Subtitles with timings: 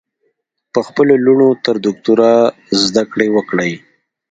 [0.73, 2.33] په خپلو لوڼو تر دوکترا
[2.83, 3.71] ذدکړي وکړئ